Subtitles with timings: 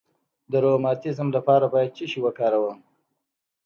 [0.51, 2.77] د روماتیزم لپاره باید څه شی وکاروم؟